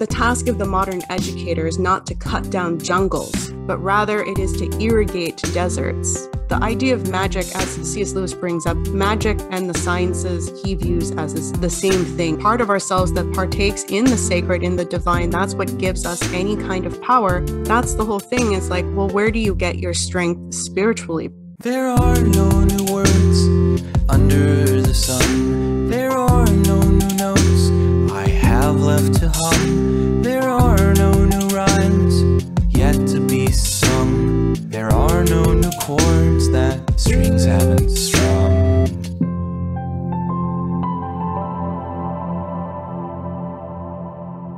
[0.00, 4.38] The task of the modern educator is not to cut down jungles, but rather it
[4.38, 6.26] is to irrigate deserts.
[6.48, 8.14] The idea of magic, as C.S.
[8.14, 12.38] Lewis brings up, magic and the sciences he views as the same thing.
[12.38, 16.22] Part of ourselves that partakes in the sacred, in the divine, that's what gives us
[16.32, 17.44] any kind of power.
[17.64, 18.54] That's the whole thing.
[18.54, 21.28] It's like, well, where do you get your strength spiritually?
[21.58, 25.90] There are no new words under the sun.
[25.90, 29.79] There are no new notes I have left to hum.
[37.30, 39.06] Strings haven't strummed.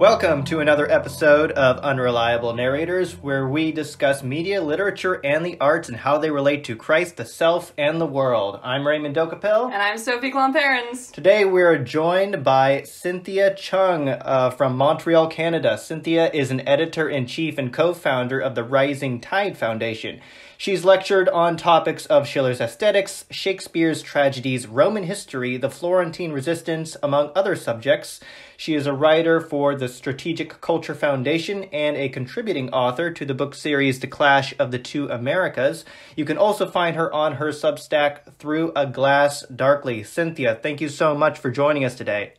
[0.00, 5.88] Welcome to another episode of Unreliable Narrators, where we discuss media, literature, and the arts
[5.88, 8.60] and how they relate to Christ, the self, and the world.
[8.62, 9.72] I'm Raymond Dokapil.
[9.72, 11.12] And I'm Sophie Klomparens.
[11.12, 15.76] Today we're joined by Cynthia Chung uh, from Montreal, Canada.
[15.76, 20.20] Cynthia is an editor in chief and co founder of the Rising Tide Foundation.
[20.56, 27.32] She's lectured on topics of Schiller's aesthetics, Shakespeare's tragedies, Roman history, the Florentine resistance, among
[27.34, 28.20] other subjects.
[28.56, 33.34] She is a writer for the Strategic Culture Foundation and a contributing author to the
[33.34, 35.84] book series The Clash of the Two Americas.
[36.16, 40.04] You can also find her on her Substack Through a Glass Darkly.
[40.04, 42.34] Cynthia, thank you so much for joining us today.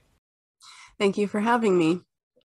[0.97, 2.01] Thank you for having me.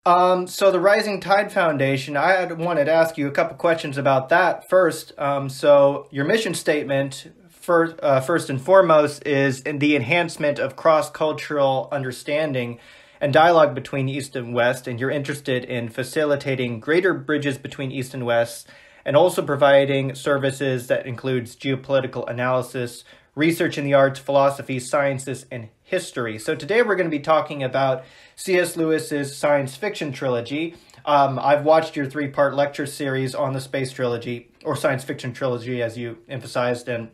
[0.05, 4.30] Um, so the Rising Tide Foundation, I wanted to ask you a couple questions about
[4.30, 5.11] that first.
[5.19, 10.78] Um, so your mission statement, first, uh, first and foremost, is in the enhancement of
[10.78, 12.80] cross-cultural understanding
[13.19, 18.13] and dialogue between East and West, and you're interested in facilitating greater bridges between East
[18.13, 18.69] and West,
[19.03, 23.03] and also providing services that includes geopolitical analysis,
[23.40, 26.38] research in the arts, philosophy, sciences, and history.
[26.38, 28.04] So today we're going to be talking about
[28.36, 28.76] C.S.
[28.76, 30.76] Lewis's science fiction trilogy.
[31.06, 35.31] Um, I've watched your three part lecture series on the space trilogy, or science fiction
[35.31, 37.12] trilogy, as you emphasized, and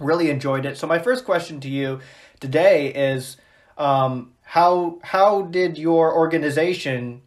[0.00, 0.76] really enjoyed it.
[0.76, 2.00] So, my first question to you
[2.40, 3.36] today is
[3.78, 7.22] um, how, how did your organization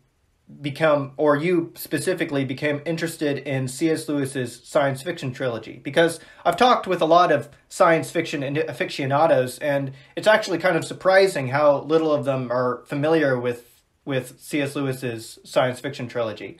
[0.61, 4.07] become, or you specifically became interested in C.S.
[4.07, 5.79] Lewis's science fiction trilogy?
[5.83, 10.77] Because I've talked with a lot of science fiction and aficionados, and it's actually kind
[10.77, 13.69] of surprising how little of them are familiar with
[14.05, 14.75] with C.S.
[14.75, 16.57] Lewis's science fiction trilogy.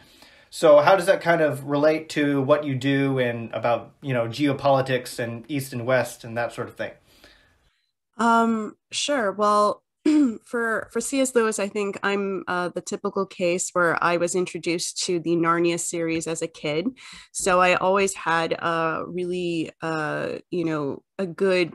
[0.49, 4.27] So, how does that kind of relate to what you do and about you know
[4.27, 6.91] geopolitics and East and West and that sort of thing?
[8.17, 9.31] Um, sure.
[9.31, 9.82] Well,
[10.43, 11.35] for for C.S.
[11.35, 15.79] Lewis, I think I'm uh, the typical case where I was introduced to the Narnia
[15.79, 16.87] series as a kid,
[17.31, 21.73] so I always had a really, uh, you know, a good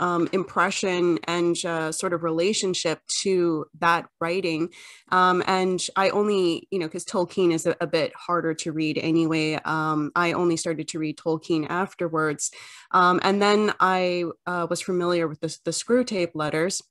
[0.00, 4.70] um, impression and uh, sort of relationship to that writing.
[5.10, 8.98] Um, and I only, you know, because Tolkien is a, a, bit harder to read
[8.98, 12.50] anyway, um, I only started to read Tolkien afterwards.
[12.92, 16.82] Um, and then I uh, was familiar with the, the Screwtape letters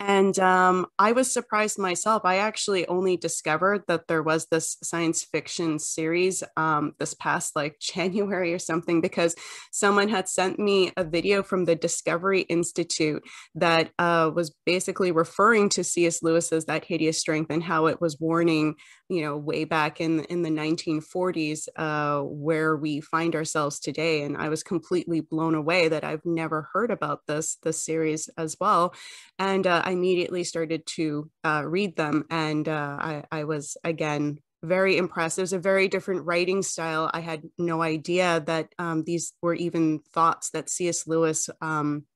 [0.00, 2.22] and um, I was surprised myself.
[2.24, 7.78] I actually only discovered that there was this science fiction series um, this past like
[7.80, 9.34] January or something because
[9.72, 13.22] someone had sent me a video from the Discovery Institute
[13.54, 16.22] that uh, was basically referring to C.S.
[16.22, 18.76] Lewis's That Hideous Strength and how it was warning
[19.08, 24.36] you know way back in in the 1940s uh, where we find ourselves today and
[24.36, 28.94] i was completely blown away that i've never heard about this this series as well
[29.38, 34.38] and uh, i immediately started to uh, read them and uh, I, I was again
[34.62, 35.38] very impressed.
[35.38, 37.10] It was a very different writing style.
[37.12, 41.06] I had no idea that um, these were even thoughts that C.S.
[41.06, 42.06] Lewis um,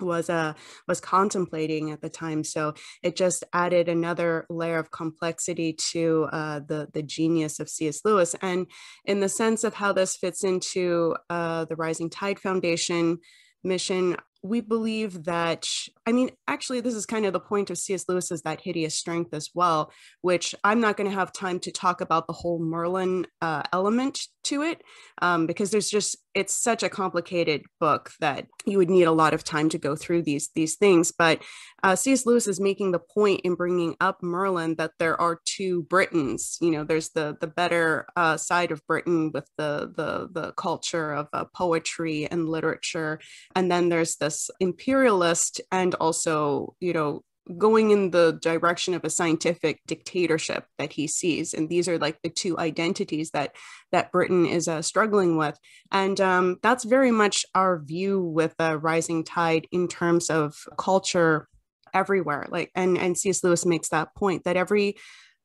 [0.00, 0.54] was uh
[0.88, 2.74] was contemplating at the time so
[3.04, 8.34] it just added another layer of complexity to uh the the genius of cs lewis
[8.42, 8.66] and
[9.04, 13.18] in the sense of how this fits into uh the rising tide foundation
[13.62, 15.66] mission we believe that
[16.06, 19.32] i mean actually this is kind of the point of cs lewis's that hideous strength
[19.32, 19.90] as well
[20.20, 24.20] which i'm not going to have time to talk about the whole merlin uh, element
[24.44, 24.82] to it
[25.22, 29.34] um, because there's just it's such a complicated book that you would need a lot
[29.34, 31.12] of time to go through these these things.
[31.12, 31.42] But
[31.82, 35.82] uh, cs lewis is making the point in bringing up merlin that there are two
[35.84, 40.52] britains you know there's the the better uh, side of britain with the the the
[40.52, 43.20] culture of uh, poetry and literature
[43.54, 44.16] and then there's
[44.60, 47.22] imperialist and also you know
[47.58, 51.52] going in the direction of a scientific dictatorship that he sees.
[51.52, 53.54] And these are like the two identities that
[53.92, 55.58] that britain is uh, struggling with.
[55.92, 61.48] And um, that's very much our view with the rising tide in terms of culture
[61.92, 62.46] everywhere.
[62.48, 64.96] Like and and cs lewis makes that point that every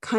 [0.01, 0.17] country